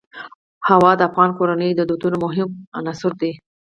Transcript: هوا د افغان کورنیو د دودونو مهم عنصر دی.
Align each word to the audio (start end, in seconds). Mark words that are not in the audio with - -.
هوا 0.69 0.91
د 0.97 1.01
افغان 1.09 1.29
کورنیو 1.37 1.77
د 1.77 1.81
دودونو 1.89 2.17
مهم 2.25 2.49
عنصر 2.79 3.11
دی. 3.21 3.31